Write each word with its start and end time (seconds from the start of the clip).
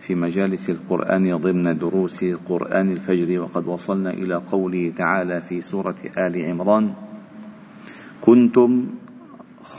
في 0.00 0.14
مجالس 0.14 0.70
القرآن 0.70 1.36
ضمن 1.36 1.78
دروس 1.78 2.24
قرآن 2.24 2.90
الفجر 2.90 3.40
وقد 3.40 3.66
وصلنا 3.66 4.10
إلى 4.10 4.34
قوله 4.34 4.92
تعالى 4.96 5.40
في 5.40 5.60
سورة 5.60 5.96
آل 6.18 6.44
عمران 6.44 6.94
كنتم 8.20 8.86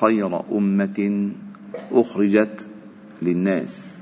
خير 0.02 0.42
أمة 0.58 1.30
أخرجت 1.92 2.70
للناس 3.22 4.00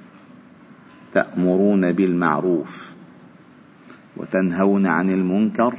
تأمرون 1.14 1.92
بالمعروف 1.92 2.94
وتنهون 4.18 4.86
عن 4.86 5.10
المنكر 5.10 5.74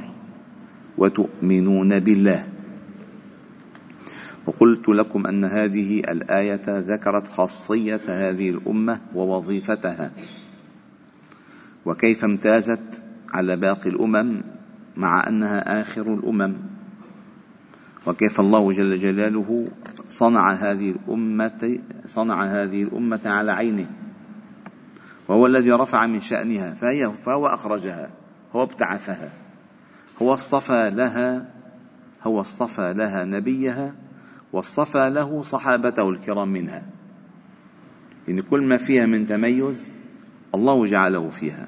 وتؤمنون 0.97 1.99
بالله 1.99 2.50
وقلت 4.45 4.89
لكم 4.89 5.27
أن 5.27 5.45
هذه 5.45 5.99
الآية 5.99 6.61
ذكرت 6.67 7.27
خاصية 7.27 8.01
هذه 8.07 8.49
الأمة 8.49 9.01
ووظيفتها. 9.15 10.11
وكيف 11.85 12.23
امتازت 12.23 13.03
على 13.33 13.55
باقي 13.55 13.89
الأمم 13.89 14.41
مع 14.97 15.27
أنها 15.27 15.81
آخر 15.81 16.13
الأمم؟ 16.13 16.53
وكيف 18.07 18.39
الله 18.39 18.73
جل 18.73 18.99
جلاله 18.99 19.67
صنع 20.07 20.51
هذه 20.51 20.91
الامه 20.91 21.79
صنع 22.05 22.43
هذه 22.45 22.83
الأمة 22.83 23.21
على 23.25 23.51
عينه. 23.51 23.89
وهو 25.27 25.45
الذي 25.45 25.71
رفع 25.71 26.05
من 26.05 26.19
شأنها 26.19 26.73
فهي 26.73 27.13
فهو 27.25 27.47
أخرجها 27.47 28.09
هو 28.55 28.63
ابتعثها 28.63 29.29
هو 30.21 30.33
اصطفى 30.33 30.89
لها 30.89 31.45
هو 32.23 32.41
اصطفى 32.41 32.93
لها 32.93 33.25
نبيها 33.25 33.93
واصطفى 34.53 35.09
له 35.09 35.41
صحابته 35.41 36.09
الكرام 36.09 36.53
منها. 36.53 36.85
يعني 38.27 38.41
كل 38.41 38.61
ما 38.67 38.77
فيها 38.77 39.05
من 39.05 39.27
تميز 39.27 39.91
الله 40.55 40.85
جعله 40.85 41.29
فيها. 41.29 41.67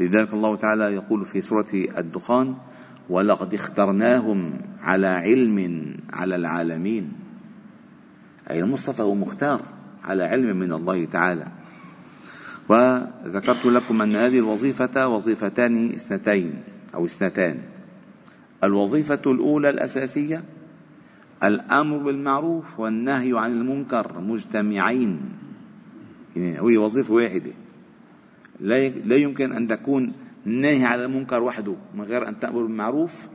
لذلك 0.00 0.32
الله 0.32 0.56
تعالى 0.56 0.84
يقول 0.84 1.26
في 1.26 1.40
سورة 1.40 1.66
الدخان 1.98 2.56
ولقد 3.10 3.54
اخترناهم 3.54 4.60
على 4.80 5.06
علم 5.06 5.58
على 6.12 6.36
العالمين 6.36 7.12
أي 8.50 8.60
المصطفى 8.60 9.02
هو 9.02 9.14
مختار 9.14 9.60
على 10.04 10.24
علم 10.24 10.56
من 10.56 10.72
الله 10.72 11.04
تعالى. 11.04 11.46
وذكرت 12.68 13.66
لكم 13.66 14.02
أن 14.02 14.16
هذه 14.16 14.38
الوظيفة 14.38 15.08
وظيفتان 15.08 15.92
اثنتين 15.92 16.62
أو 16.94 17.04
اثنتان. 17.06 17.58
الوظيفة 18.64 19.22
الأولى 19.26 19.70
الأساسية 19.70 20.44
الأمر 21.42 21.98
بالمعروف 21.98 22.80
والنهي 22.80 23.32
عن 23.38 23.52
المنكر 23.52 24.20
مجتمعين. 24.20 25.20
يعني 26.36 26.58
هي 26.58 26.76
وظيفة 26.76 27.14
واحدة 27.14 27.52
لا 29.04 29.16
يمكن 29.16 29.52
أن 29.52 29.68
تكون 29.68 30.12
ناهي 30.44 30.84
على 30.84 31.04
المنكر 31.04 31.42
وحده 31.42 31.76
من 31.94 32.04
غير 32.04 32.28
أن 32.28 32.40
تأمر 32.40 32.62
بالمعروف 32.62 33.26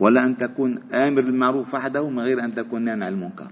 ولا 0.00 0.24
أن 0.24 0.36
تكون 0.36 0.78
آمر 0.92 1.20
بالمعروف 1.20 1.74
وحده 1.74 2.08
من 2.10 2.18
غير 2.18 2.44
أن 2.44 2.54
تكون 2.54 2.82
ناهي 2.82 3.02
عن 3.04 3.12
المنكر. 3.12 3.50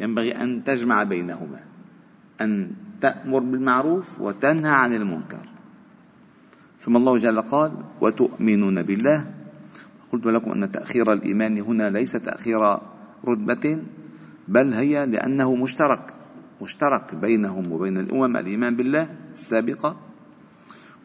ينبغي 0.00 0.32
أن 0.32 0.64
تجمع 0.64 1.02
بينهما 1.02 1.60
أن 2.40 2.70
تأمر 3.00 3.38
بالمعروف 3.38 4.20
وتنهى 4.20 4.72
عن 4.72 4.94
المنكر. 4.94 5.46
ثم 6.80 6.96
الله 6.96 7.18
جل 7.18 7.40
قال 7.40 7.72
وتؤمنون 8.00 8.82
بالله 8.82 9.26
قلت 10.12 10.26
لكم 10.26 10.50
أن 10.52 10.70
تأخير 10.70 11.12
الإيمان 11.12 11.60
هنا 11.60 11.90
ليس 11.90 12.12
تأخير 12.12 12.78
رتبة 13.28 13.82
بل 14.48 14.74
هي 14.74 15.06
لأنه 15.06 15.54
مشترك 15.54 16.14
مشترك 16.62 17.14
بينهم 17.14 17.72
وبين 17.72 17.98
الأمم 17.98 18.36
الإيمان 18.36 18.76
بالله 18.76 19.08
السابقة 19.32 19.96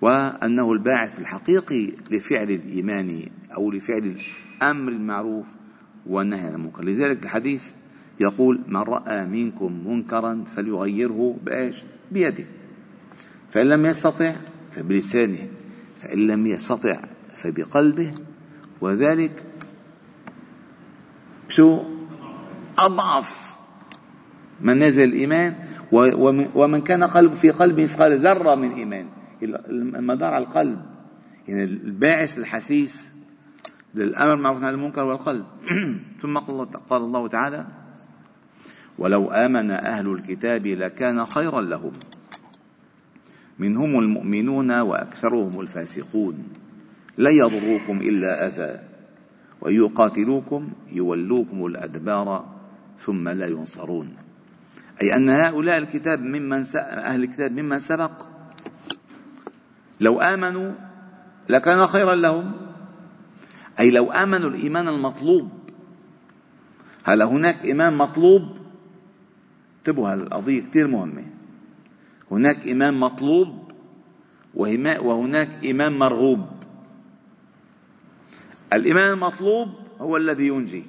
وأنه 0.01 0.71
الباعث 0.71 1.19
الحقيقي 1.19 1.93
لفعل 2.11 2.51
الإيمان 2.51 3.29
أو 3.57 3.71
لفعل 3.71 4.15
الأمر 4.61 4.91
المعروف 4.91 5.45
والنهي 6.07 6.47
عن 6.47 6.55
المنكر. 6.55 6.85
لذلك 6.85 7.23
الحديث 7.23 7.73
يقول 8.19 8.61
من 8.67 8.77
رأى 8.77 9.25
منكم 9.25 9.87
منكرا 9.87 10.43
فليغيره 10.55 11.37
بإيش؟ 11.45 11.83
بيده. 12.11 12.45
فإن 13.51 13.65
لم 13.65 13.85
يستطع 13.85 14.35
فبلسانه 14.71 15.47
فإن 16.01 16.27
لم 16.27 16.47
يستطع 16.47 17.01
فبقلبه 17.43 18.13
وذلك 18.81 19.43
شو؟ 21.49 21.83
أضعف 22.77 23.55
منازل 24.61 25.03
الإيمان 25.03 25.55
ومن 26.55 26.81
كان 26.81 27.03
قلب 27.03 27.33
في 27.33 27.51
قلبه 27.51 27.83
مثقال 27.83 28.19
ذرة 28.19 28.55
من 28.55 28.71
إيمان. 28.71 29.07
المدار 29.69 30.33
على 30.33 30.43
القلب. 30.43 30.81
يعني 31.47 31.63
الباعث 31.63 32.37
الحسيس 32.37 33.13
للأمر 33.95 34.35
معروف 34.35 34.63
عن 34.63 34.73
المنكر 34.73 35.05
والقلب. 35.05 35.45
ثم 36.21 36.37
قال 36.89 37.01
الله 37.01 37.27
تعالى 37.27 37.67
ولو 38.97 39.31
آمن 39.31 39.71
أهل 39.71 40.07
الكتاب 40.11 40.67
لكان 40.67 41.25
خيرا 41.25 41.61
لهم. 41.61 41.91
منهم 43.59 43.99
المؤمنون 43.99 44.71
وأكثرهم 44.71 45.59
الفاسقون. 45.59 46.43
لا 47.17 47.29
يضروكم 47.31 48.01
إلا 48.01 48.47
أذى 48.47 48.79
وان 49.61 49.73
يقاتلوكم 49.73 50.69
يولوكم 50.91 51.65
الأدبار 51.65 52.45
ثم 53.05 53.29
لا 53.29 53.47
ينصرون. 53.47 54.15
أي 55.01 55.15
أن 55.15 55.29
هؤلاء 55.29 55.77
الكتاب 55.77 56.19
ممن 56.19 56.63
أهل 56.75 57.23
الكتاب 57.23 57.51
ممن 57.51 57.79
سبق. 57.79 58.27
لو 60.01 60.19
آمنوا 60.19 60.71
لكان 61.49 61.87
خيرا 61.87 62.15
لهم. 62.15 62.51
أي 63.79 63.91
لو 63.91 64.11
آمنوا 64.11 64.49
الإيمان 64.49 64.87
المطلوب 64.87 65.49
هل 67.03 67.21
هناك 67.21 67.65
إيمان 67.65 67.97
مطلوب؟ 67.97 68.41
انتبهوا 69.77 70.13
القضية 70.13 70.61
كثير 70.61 70.87
مهمة. 70.87 71.25
هناك 72.31 72.67
إمام 72.67 72.99
مطلوب 72.99 73.71
وهناك 74.55 75.65
إمام 75.65 75.99
مرغوب. 75.99 76.54
الإمام 78.73 79.13
المطلوب 79.13 79.69
هو 80.01 80.17
الذي 80.17 80.47
ينجي. 80.47 80.85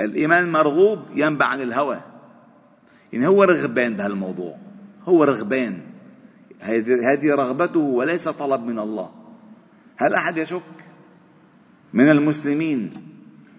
الإمام 0.00 0.44
المرغوب 0.44 0.98
ينبع 1.14 1.46
عن 1.46 1.60
الهوى. 1.60 2.00
يعني 3.12 3.26
هو 3.26 3.44
رغبان 3.44 3.96
بهالموضوع 3.96 4.56
هو 5.04 5.24
رغبان. 5.24 5.80
هذه 6.60 7.34
رغبته 7.38 7.80
وليس 7.80 8.28
طلب 8.28 8.64
من 8.64 8.78
الله. 8.78 9.10
هل 9.96 10.14
أحد 10.14 10.38
يشك 10.38 10.62
من 11.92 12.10
المسلمين 12.10 12.90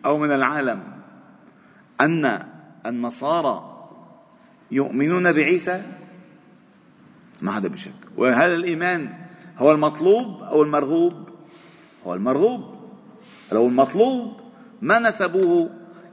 أو 0.05 0.17
من 0.17 0.31
العالم 0.31 0.83
أن 2.01 2.43
النصارى 2.85 3.87
يؤمنون 4.71 5.33
بعيسى؟ 5.33 5.83
ما 7.41 7.51
حدا 7.51 7.69
بشك 7.69 7.93
وهل 8.17 8.49
الإيمان 8.51 9.13
هو 9.57 9.71
المطلوب 9.71 10.41
أو 10.41 10.63
المرغوب؟ 10.63 11.30
هو 12.07 12.13
المرغوب 12.13 12.61
لو 13.51 13.67
المطلوب 13.67 14.33
ما 14.81 14.99
نسبوه 14.99 15.69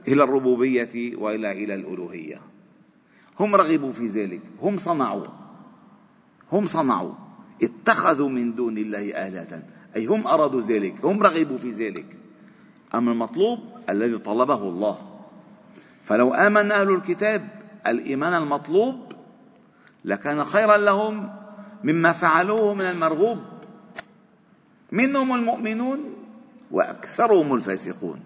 إلى 0.07 0.23
الربوبية 0.23 1.15
وإلى 1.17 1.51
إلى 1.51 1.73
الألوهية. 1.75 2.41
هم 3.39 3.55
رغبوا 3.55 3.91
في 3.91 4.07
ذلك 4.07 4.41
هم 4.61 4.77
صنعوا. 4.77 5.27
هم 6.51 6.65
صنعوا. 6.65 7.13
اتخذوا 7.63 8.29
من 8.29 8.53
دون 8.53 8.77
الله 8.77 9.27
آلهة. 9.27 9.63
أي 9.95 10.05
هم 10.05 10.27
أرادوا 10.27 10.61
ذلك 10.61 11.05
هم 11.05 11.23
رغبوا 11.23 11.57
في 11.57 11.71
ذلك. 11.71 12.17
أما 12.95 13.11
المطلوب 13.11 13.59
الذي 13.89 14.17
طلبه 14.17 14.63
الله. 14.63 14.97
فلو 16.03 16.33
آمن 16.33 16.71
أهل 16.71 16.89
الكتاب 16.89 17.49
الإيمان 17.87 18.33
المطلوب 18.33 18.95
لكان 20.05 20.43
خيرا 20.43 20.77
لهم 20.77 21.29
مما 21.83 22.11
فعلوه 22.11 22.73
من 22.73 22.81
المرغوب. 22.81 23.37
منهم 24.91 25.35
المؤمنون 25.35 25.99
وأكثرهم 26.71 27.53
الفاسقون. 27.53 28.19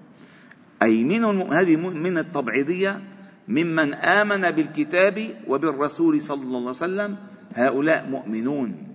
أي 0.81 1.03
منهم 1.03 1.53
هذه 1.53 1.75
من 1.75 2.17
التبعيضية 2.17 3.01
ممن 3.47 3.93
آمن 3.93 4.51
بالكتاب 4.51 5.29
وبالرسول 5.47 6.21
صلى 6.21 6.43
الله 6.43 6.59
عليه 6.59 6.69
وسلم 6.69 7.17
هؤلاء 7.55 8.09
مؤمنون. 8.09 8.87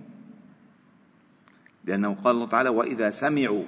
لأنه 1.85 2.15
قال 2.23 2.35
الله 2.35 2.47
تعالى 2.47 2.69
وإذا 2.69 3.09
سمعوا 3.09 3.63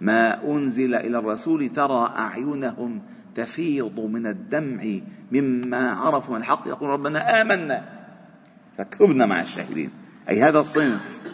ما 0.00 0.44
أنزل 0.44 0.94
إلى 0.94 1.18
الرسول 1.18 1.68
ترى 1.68 2.12
أعينهم 2.16 3.02
تفيض 3.34 4.00
من 4.00 4.26
الدمع 4.26 5.00
مما 5.32 5.90
عرفوا 5.90 6.34
من 6.34 6.40
الحق. 6.40 6.68
يقول 6.68 6.88
ربنا 6.90 7.42
آمنا. 7.42 7.84
فاكتبنا 8.78 9.26
مع 9.26 9.40
الشاهدين. 9.40 9.90
أي 10.28 10.42
هذا 10.42 10.58
الصنف. 10.58 11.25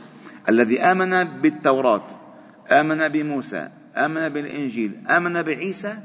الذي 0.49 0.81
آمن 0.81 1.41
بالتوراة 1.41 2.09
آمن 2.71 3.09
بموسى 3.09 3.69
آمن 3.97 4.29
بالإنجيل 4.29 5.06
آمن 5.11 5.43
بعيسى 5.43 5.99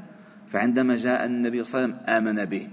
فعندما 0.48 0.96
جاء 0.96 1.24
النبي 1.24 1.64
صلى 1.64 1.84
الله 1.84 1.94
عليه 1.94 1.96
وسلم 1.96 2.16
آمن 2.16 2.44
به. 2.44 2.68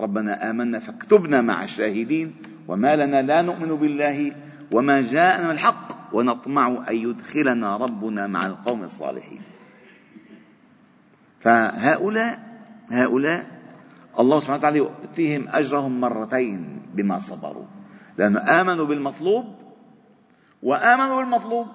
ربنا 0.00 0.50
آمنا 0.50 0.78
فاكتبنا 0.78 1.40
مع 1.40 1.64
الشاهدين 1.64 2.34
وما 2.68 2.96
لنا 2.96 3.22
لا 3.22 3.42
نؤمن 3.42 3.76
بالله 3.76 4.32
وما 4.72 5.02
جاءنا 5.02 5.52
الحق 5.52 6.14
ونطمع 6.14 6.84
أن 6.88 6.96
يدخلنا 6.96 7.76
ربنا 7.76 8.26
مع 8.26 8.46
القوم 8.46 8.82
الصالحين. 8.82 9.42
فهؤلاء 11.40 12.38
هؤلاء 12.90 13.46
الله 14.18 14.40
سبحانه 14.40 14.58
وتعالى 14.58 14.78
يؤتيهم 14.78 15.48
أجرهم 15.48 16.00
مرتين 16.00 16.82
بما 16.94 17.18
صبروا. 17.18 17.66
لأنه 18.18 18.40
آمنوا 18.60 18.86
بالمطلوب 18.86 19.44
وآمنوا 20.64 21.22
بالمطلوب. 21.22 21.66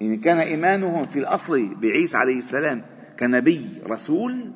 يعني 0.00 0.16
كان 0.16 0.38
إيمانهم 0.38 1.04
في 1.04 1.18
الأصل 1.18 1.74
بعيسى 1.74 2.16
عليه 2.16 2.38
السلام 2.38 2.84
كنبي 3.18 3.66
رسول 3.86 4.52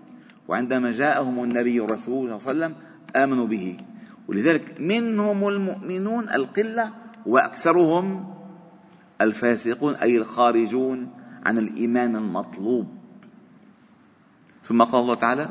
وعندما 0.49 0.91
جاءهم 0.91 1.45
النبي 1.45 1.81
الرسول 1.81 2.41
صلى 2.41 2.53
الله 2.53 2.65
عليه 2.65 2.75
وسلم 2.75 2.75
آمنوا 3.17 3.47
به. 3.47 3.77
ولذلك 4.29 4.81
منهم 4.81 5.49
المؤمنون 5.49 6.29
القلة 6.29 6.93
وأكثرهم 7.27 8.35
الفاسقون 9.21 9.95
أي 9.95 10.17
الخارجون 10.17 11.11
عن 11.45 11.59
الإيمان 11.59 12.17
المطلوب. 12.17 12.99
ثم 14.65 14.83
قال 14.83 15.01
الله 15.03 15.15
تعالى 15.15 15.49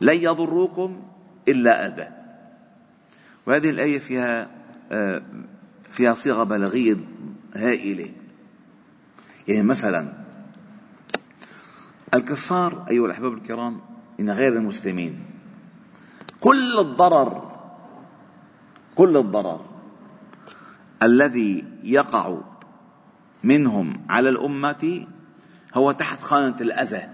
لن 0.00 0.16
يضروكم 0.16 1.02
إلا 1.48 1.86
أذى 1.86 2.08
وهذه 3.46 3.70
الآية 3.70 3.98
فيها 3.98 4.48
آه، 4.92 5.22
فيها 6.00 6.14
صيغة 6.14 6.44
بلاغية 6.44 6.96
هائلة. 7.54 8.10
يعني 9.48 9.62
مثلا 9.62 10.12
الكفار 12.14 12.86
أيها 12.90 13.06
الأحباب 13.06 13.32
الكرام 13.32 13.80
إن 14.20 14.30
غير 14.30 14.52
المسلمين. 14.52 15.24
كل 16.40 16.78
الضرر 16.78 17.50
كل 18.94 19.16
الضرر 19.16 19.60
الذي 21.02 21.64
يقع 21.82 22.38
منهم 23.44 24.06
على 24.08 24.28
الأمة 24.28 25.06
هو 25.74 25.92
تحت 25.92 26.20
خانة 26.20 26.56
الأذى 26.60 27.08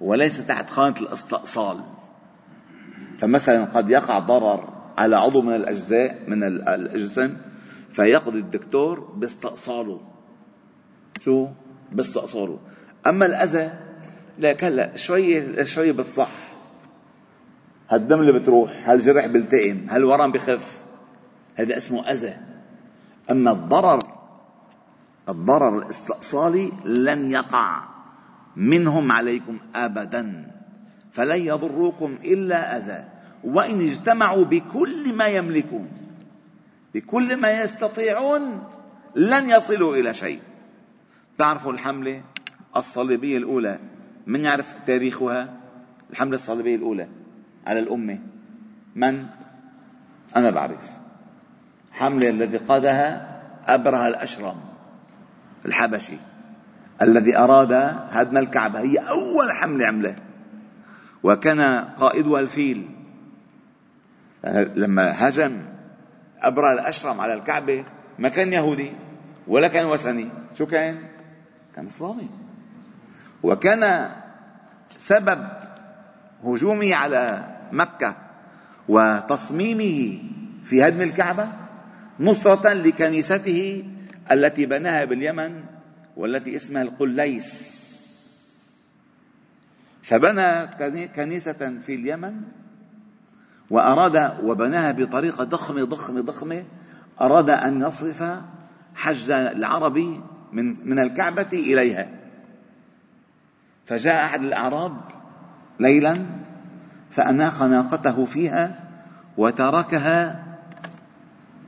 وليس 0.00 0.46
تحت 0.46 0.70
خانة 0.70 0.96
الإستئصال. 0.96 1.84
فمثلا 3.18 3.64
قد 3.64 3.90
يقع 3.90 4.18
ضرر 4.18 4.75
على 4.96 5.16
عضو 5.16 5.42
من 5.42 5.54
الأجزاء 5.54 6.22
من 6.28 6.44
الجسم 6.68 7.36
فيقضي 7.92 8.38
الدكتور 8.38 9.00
باستئصاله. 9.00 10.00
شو؟ 11.20 11.48
باستئصاله. 11.92 12.58
أما 13.06 13.26
الأذى 13.26 13.72
لا 14.38 14.56
هلا 14.62 14.96
شوي 14.96 15.64
شوي 15.64 15.92
بتصح 15.92 16.30
اللي 17.92 18.32
بتروح 18.32 18.88
هالجرح 18.88 19.26
بيلتئم 19.26 19.86
هالورم 19.90 20.32
بخف. 20.32 20.84
هذا 21.54 21.76
اسمه 21.76 22.10
أذى. 22.10 22.34
أما 23.30 23.52
الضرر 23.52 23.98
الضرر 25.28 25.78
الاستئصالي 25.78 26.72
لن 26.84 27.30
يقع. 27.30 27.82
منهم 28.56 29.12
عليكم 29.12 29.58
أبدا. 29.74 30.52
فلن 31.12 31.40
يضروكم 31.40 32.18
إلا 32.24 32.76
أذى. 32.76 33.15
وإن 33.44 33.80
اجتمعوا 33.80 34.44
بكل 34.44 35.14
ما 35.14 35.26
يملكون 35.26 35.88
بكل 36.94 37.36
ما 37.36 37.50
يستطيعون 37.50 38.64
لن 39.14 39.50
يصلوا 39.50 39.96
إلى 39.96 40.14
شيء. 40.14 40.40
تعرفوا 41.38 41.72
الحملة 41.72 42.22
الصليبية 42.76 43.36
الأولى؟ 43.36 43.78
من 44.26 44.44
يعرف 44.44 44.74
تاريخها؟ 44.86 45.56
الحملة 46.10 46.34
الصليبية 46.34 46.76
الأولى 46.76 47.08
على 47.66 47.80
الأمة. 47.80 48.18
من؟ 48.94 49.26
أنا 50.36 50.50
بعرف. 50.50 50.90
حملة 51.92 52.30
الذي 52.30 52.56
قادها 52.56 53.36
أبرهة 53.66 54.08
الأشرم 54.08 54.56
الحبشي 55.66 56.16
الذي 57.02 57.36
أراد 57.36 57.72
هدم 58.10 58.36
الكعبة. 58.36 58.80
هي 58.80 58.98
أول 58.98 59.52
حملة 59.52 59.86
عملها. 59.86 60.16
وكان 61.22 61.84
قائدها 61.84 62.40
الفيل 62.40 62.95
لما 64.76 65.28
هجم 65.28 65.62
أبرهة 66.40 66.72
الأشرم 66.72 67.20
على 67.20 67.34
الكعبة 67.34 67.84
ما 68.18 68.28
كان 68.28 68.52
يهودي 68.52 68.92
ولا 69.46 69.68
كان 69.68 69.86
وثني. 69.86 70.28
شو 70.58 70.66
كان؟ 70.66 70.98
كان 71.76 71.88
صليبي 71.88 72.28
وكان 73.42 74.10
سبب 74.98 75.48
هجومه 76.44 76.94
على 76.94 77.44
مكة 77.72 78.16
وتصميمه 78.88 80.18
في 80.64 80.88
هدم 80.88 81.02
الكعبة 81.02 81.52
نصرة 82.20 82.72
لكنيسته 82.72 83.84
التي 84.32 84.66
بناها 84.66 85.04
باليمن 85.04 85.64
والتي 86.16 86.56
اسمها 86.56 86.82
القليس. 86.82 87.76
فبنى 90.02 90.66
كنيسة 91.06 91.80
في 91.82 91.94
اليمن 91.94 92.42
وأراد 93.70 94.44
وبناها 94.44 94.92
بطريقة 94.92 95.44
ضخمة 95.44 95.84
ضخمة 95.84 96.20
ضخمة 96.20 96.64
أراد 97.20 97.50
أن 97.50 97.80
يصرف 97.80 98.24
حج 98.94 99.30
العربي 99.30 100.20
من 100.52 100.88
من 100.88 100.98
الكعبة 100.98 101.48
إليها. 101.52 102.08
فجاء 103.86 104.24
أحد 104.24 104.42
الأعراب 104.42 104.96
ليلا 105.80 106.26
فأناخ 107.10 107.62
ناقته 107.62 108.24
فيها 108.24 108.84
وتركها 109.36 110.44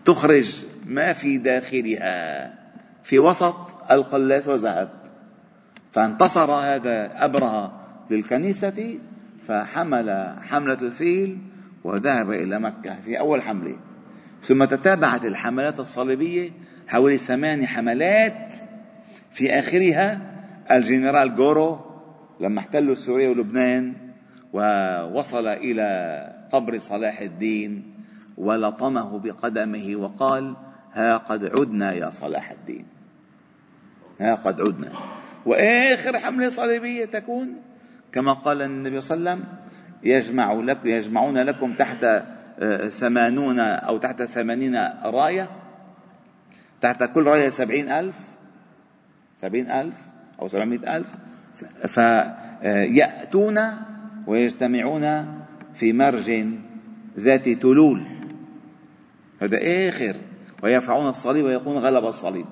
تخرج 0.04 0.64
ما 0.86 1.12
في 1.12 1.38
داخلها 1.38 2.54
في 3.04 3.18
وسط 3.18 3.56
القلاس 3.90 4.48
وذهب 4.48 4.88
فانتصر 5.92 6.50
هذا 6.50 7.24
أبرهة 7.24 7.80
للكنيسة 8.10 8.98
فحمل 9.48 10.36
حملة 10.42 10.78
الفيل 10.82 11.38
وذهب 11.88 12.30
إلى 12.30 12.60
مكة 12.60 13.00
في 13.00 13.18
أول 13.18 13.42
حملة. 13.42 13.76
ثم 14.42 14.64
تتابعت 14.64 15.24
الحملات 15.24 15.80
الصليبية 15.80 16.50
حوالي 16.88 17.18
ثمان 17.18 17.66
حملات 17.66 18.54
في 19.32 19.58
آخرها 19.58 20.20
الجنرال 20.70 21.34
جورو 21.34 21.78
لما 22.40 22.60
احتلوا 22.60 22.94
سوريا 22.94 23.28
ولبنان 23.28 23.94
ووصل 24.52 25.46
إلى 25.46 26.48
قبر 26.52 26.78
صلاح 26.78 27.20
الدين 27.20 27.94
ولطمه 28.36 29.18
بقدمه 29.18 29.96
وقال 29.96 30.56
ها 30.92 31.16
قد 31.16 31.44
عدنا 31.44 31.92
يا 31.92 32.10
صلاح 32.10 32.50
الدين. 32.50 32.86
ها 34.20 34.34
قد 34.34 34.60
عدنا. 34.60 34.92
وآخر 35.46 36.18
حملة 36.18 36.48
صليبية 36.48 37.04
تكون 37.04 37.56
كما 38.12 38.32
قال 38.32 38.62
النبي 38.62 39.00
صلى 39.00 39.16
الله 39.16 39.30
عليه 39.30 39.40
وسلم 39.40 39.67
يجمع 40.02 40.52
لك 40.52 40.78
يجمعون 40.84 41.38
لكم 41.38 41.74
تحت 41.74 42.04
آه، 42.60 42.88
ثمانون 42.88 43.58
أو 43.60 43.98
تحت 43.98 44.22
ثمانين 44.22 44.76
راية. 45.04 45.50
تحت 46.80 47.04
كل 47.04 47.22
راية 47.22 47.48
سبعين 47.48 47.90
ألف. 47.90 48.16
سبعين 49.40 49.70
ألف 49.70 49.94
أو 50.42 50.48
سبعمائة 50.48 50.96
ألف. 50.96 51.08
فيأتون 51.86 53.58
ويجتمعون 54.26 55.26
في 55.74 55.92
مرج 55.92 56.46
ذات 57.18 57.48
تلول. 57.48 58.06
هذا 59.42 59.58
آخر. 59.88 60.16
ويرفعون 60.62 61.08
الصليب 61.08 61.44
ويقولون 61.44 61.82
غلب 61.82 62.04
الصليب. 62.04 62.46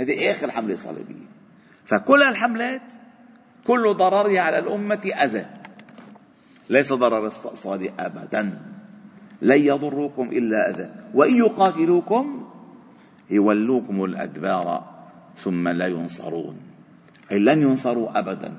هذه 0.00 0.30
آخر 0.30 0.50
حملة 0.50 0.74
صليبية. 0.74 1.26
فكل 1.84 2.22
الحملات 2.22 2.82
كل 3.66 3.94
ضررها 3.94 4.40
على 4.40 4.58
الأمة 4.58 5.12
أذى. 5.22 5.61
ليس 6.70 6.92
ضرر 6.92 7.26
استئصالي 7.26 7.90
أبدا. 7.98 8.58
لن 9.42 9.58
يضروكم 9.58 10.28
إلا 10.28 10.70
أذى. 10.70 10.90
وإن 11.14 11.34
يقاتلوكم 11.34 12.48
يولوكم 13.30 14.04
الأدبار 14.04 14.84
ثم 15.36 15.68
لا 15.68 15.86
ينصرون. 15.86 16.56
أي 17.32 17.38
لن 17.38 17.62
ينصروا 17.62 18.18
أبدا. 18.18 18.54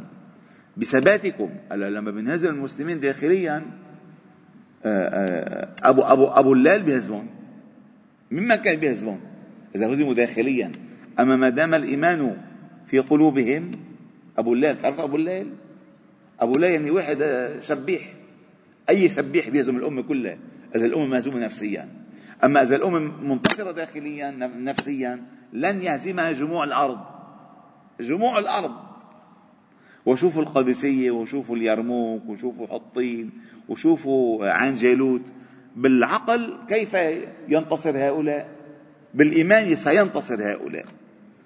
بثباتكم 0.78 1.50
لما 1.72 2.12
بنهزم 2.12 2.50
المسلمين 2.50 3.00
داخليا 3.00 3.66
آه، 4.86 5.10
آه، 5.10 5.90
أبو 5.90 6.02
أبو 6.02 6.28
أبو 6.28 6.54
الليل 6.54 6.84
بيهزمون. 6.84 7.28
مما 8.32 8.56
كان 8.56 8.80
بيهزمون؟ 8.80 9.20
إذا 9.76 9.94
هزموا 9.94 10.14
داخليا. 10.14 10.72
أما 11.20 11.36
ما 11.36 11.50
دام 11.50 11.74
الإيمان 11.74 12.38
في 12.86 13.00
قلوبهم 13.00 13.72
أبو 14.38 14.54
الليل 14.54 14.78
تعرف 14.78 15.00
أبو 15.00 15.16
الليل؟ 15.16 15.54
أبو 16.40 16.56
الليل 16.56 16.72
يعني 16.72 16.92
واحد 16.92 17.18
شبيح. 17.60 18.13
أي 18.90 19.10
شبيح 19.10 19.50
بيهزم 19.50 19.78
الأمة 19.78 20.02
كلها؟ 20.02 20.38
إذا 20.75 20.86
الأمة 20.86 21.06
مهزومة 21.06 21.40
نفسيا. 21.40 21.90
أما 22.44 22.62
إذا 22.62 22.75
الأمة 22.75 23.00
منتصرة 23.00 23.72
داخليا 23.72 24.32
نفسيا 24.58 25.24
لن 25.54 25.82
يهزمها 25.82 26.32
جموع 26.32 26.63
الأرض. 26.63 27.00
جموع 28.00 28.40
الأرض. 28.40 28.72
وشوفوا 30.06 30.42
القادسية 30.42 31.12
وشوفوا 31.12 31.56
اليرموك 31.56 32.25
وشوفوا 32.30 32.68
حطين 32.68 33.32
وشوفوا 33.70 34.46
عين 34.46 34.75
جالوت 34.75 35.22
بالعقل 35.75 36.58
كيف 36.70 36.94
ينتصر 37.48 37.98
هؤلاء؟ 37.98 38.50
بالإيمان 39.13 39.75
سينتصر 39.75 40.52
هؤلاء. 40.52 40.86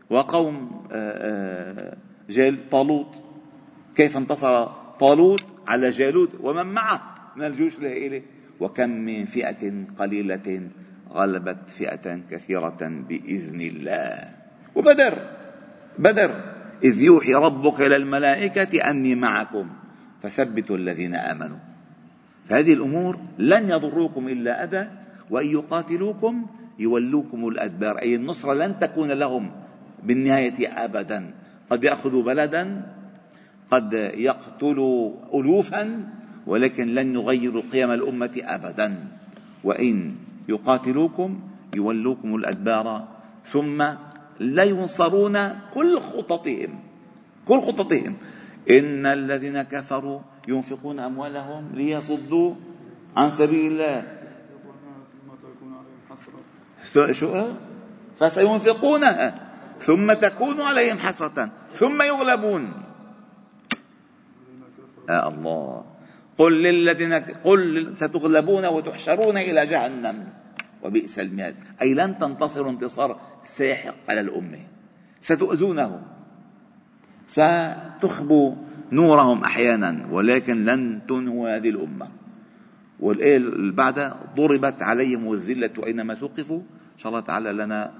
وقوم 0.10 0.84
آه، 0.91 1.91
آه، 1.91 1.98
جال 2.29 2.70
طالوت. 2.70 3.26
كيف 3.98 4.18
انتصر 4.18 4.66
طالوت 5.00 5.44
على 5.68 5.89
جالوت 5.89 6.30
ومن 6.42 6.66
معه؟ 6.66 7.01
من 7.36 7.46
الجيوش 7.46 7.77
الهائلة. 7.77 8.22
وكم 8.60 8.89
من 8.89 9.25
فئة 9.25 9.74
قليلة 10.00 10.70
غلبت 11.10 11.58
فئة 11.70 12.20
كثيرة 12.32 12.77
بإذن 12.82 13.62
الله. 13.62 14.34
وبدر 14.75 15.13
بدر 16.00 16.32
إذ 16.84 17.01
يوحي 17.01 17.34
ربك 17.34 17.82
إلى 17.82 17.96
الملائكة 17.96 18.89
أني 18.89 19.16
معكم. 19.16 19.70
فثبتوا 20.24 20.77
الذين 20.77 21.16
آمنوا. 21.16 21.58
فهذه 22.50 22.74
الأمور 22.74 23.20
لن 23.38 23.70
يضروكم 23.70 24.27
إلا 24.27 24.63
أذى 24.63 24.89
وإن 25.30 25.48
يقاتلوكم 25.48 26.46
يولوكم 26.80 27.48
الأدبار. 27.48 27.98
أي 27.98 28.16
النصرة 28.16 28.54
لن 28.54 28.80
تكون 28.80 29.12
لهم 29.12 29.51
بالنهاية 30.04 30.86
أبدا. 30.86 31.34
قد 31.70 31.84
يأخذوا 31.84 32.24
بلدا 32.24 32.97
قد 33.71 33.93
يقتلوا 34.13 35.12
ألوفا 35.33 36.09
ولكن 36.47 36.88
لن 36.88 37.15
يغيروا 37.15 37.62
قيم 37.71 37.91
الأمة 37.91 38.31
أبدا. 38.43 39.07
وإن 39.63 40.15
يقاتلوكم 40.50 41.39
يولوكم 41.75 42.36
الأدبار. 42.36 43.07
ثم 43.45 43.83
لا 44.39 44.63
ينصرون 44.63 45.50
كل 45.74 46.00
خططهم. 46.00 46.79
كل 47.47 47.62
خططهم. 47.62 48.17
إن 48.69 49.05
الذين 49.05 49.62
كفروا 49.62 50.19
ينفقون 50.47 51.00
أموالهم 51.00 51.71
ليصدوا 51.74 52.55
عن 53.17 53.29
سبيل 53.29 53.71
الله. 53.71 54.03
شو؟ 57.12 57.51
فسينفقونها. 58.17 59.27
ثم 59.79 60.13
تكون 60.13 60.62
عليهم 60.62 60.97
حسرة. 60.97 61.50
ثم 61.71 62.01
يغلبون. 62.01 62.87
يا 65.10 65.28
الله. 65.28 65.84
قل 66.38 66.54
للذين 66.64 67.14
قل 67.44 67.92
ستغلبون 67.98 68.66
وتحشرون 68.66 69.38
إلى 69.38 69.66
جهنم. 69.66 70.18
وبئس 70.84 71.20
المهاد. 71.20 71.56
أي 71.82 71.94
لن 71.94 72.18
تنتصروا 72.18 72.72
انتصار 72.72 73.20
ساحق 73.44 73.96
على 74.10 74.22
الأمة. 74.22 74.60
ستؤذونهم. 75.22 76.02
ستخبوا 77.28 78.56
نورهم 78.92 79.44
أحيانا 79.44 80.08
ولكن 80.12 80.64
لن 80.64 81.02
تنهوا 81.10 81.56
هذه 81.56 81.70
الأمة. 81.70 82.08
والآية 83.00 83.38
اللي 83.38 83.72
بعدها 83.72 84.34
ضربت 84.38 84.82
عليهم 84.84 85.34
الذلة 85.34 85.86
أينما 85.86 86.14
ثقفوا. 86.14 86.62
إن 86.94 87.00
شاء 87.02 87.10
الله 87.10 87.22
تعالى 87.22 87.54
لنا 87.54 87.92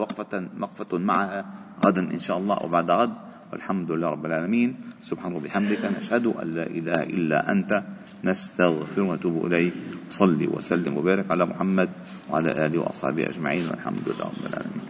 وقفة 0.00 0.48
مقفة 0.56 0.98
معها 0.98 1.44
غدا 1.84 2.00
إن 2.00 2.18
شاء 2.18 2.38
الله 2.38 2.64
وبعد 2.64 2.90
غد. 2.90 3.25
والحمد 3.52 3.90
لله 3.90 4.08
رب 4.08 4.26
العالمين. 4.26 4.74
سبحان 5.00 5.32
الله 5.32 5.42
وبحمدك 5.44 5.82
نشهد 5.98 6.26
أن 6.26 6.46
لا 6.54 6.66
إله 6.66 7.00
إلا 7.02 7.52
أنت. 7.52 7.82
نستغفر 8.24 9.02
ونتوب 9.02 9.46
إليك. 9.46 9.74
صلي 10.10 10.46
وسلم 10.46 10.96
وبارك 10.96 11.30
على 11.30 11.46
محمد 11.46 11.88
وعلى 12.30 12.66
آله 12.66 12.78
وأصحابه 12.78 13.28
أجمعين. 13.28 13.68
والحمد 13.70 14.04
لله 14.06 14.24
رب 14.24 14.44
العالمين. 14.46 14.86